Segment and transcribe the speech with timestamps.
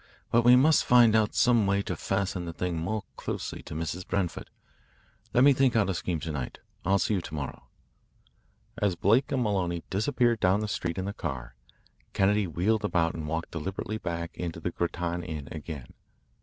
[0.31, 4.03] But we must find out some way to fasten the thing more closely on Mrs.
[4.07, 4.49] Branford.
[5.31, 6.57] Let me think out a scheme to night.
[6.83, 7.67] I'll see you to morrow."
[8.81, 11.53] As Blake and Maloney disappeared down the street in the car,
[12.13, 15.93] Kennedy wheeled about and walked deliberately back into the Grattan Inn again.